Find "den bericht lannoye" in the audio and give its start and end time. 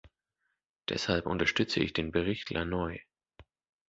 1.93-3.01